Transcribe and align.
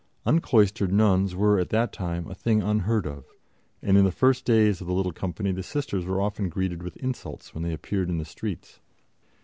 Uncloistered 0.25 0.91
nuns 0.91 1.35
were 1.35 1.59
at 1.59 1.69
that 1.69 1.93
time 1.93 2.27
a 2.27 2.33
thing 2.33 2.59
unheard 2.59 3.05
of, 3.05 3.23
and 3.83 3.97
in 3.99 4.03
the 4.03 4.11
first 4.11 4.45
days 4.45 4.81
of 4.81 4.87
the 4.87 4.93
little 4.93 5.11
company 5.13 5.51
the 5.51 5.61
Sisters 5.61 6.07
were 6.07 6.19
often 6.19 6.49
greeted 6.49 6.81
with 6.81 6.97
insults 6.97 7.53
when 7.53 7.61
they 7.61 7.71
appeared 7.71 8.09
in 8.09 8.17
the 8.17 8.25
streets. 8.25 8.79